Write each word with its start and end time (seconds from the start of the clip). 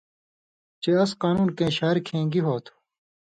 چے 0.81 0.91
اَس 1.01 1.11
قانُون 1.21 1.49
کیں 1.57 1.71
شار 1.77 1.97
کھیں 2.05 2.25
گی 2.31 2.41
ہو 2.45 2.55
تُھو؟ 2.63 2.73